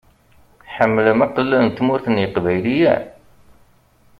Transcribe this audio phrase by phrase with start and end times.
[0.65, 3.03] Tḥemmlem aqellal n Tmurt n yeqbayliyen?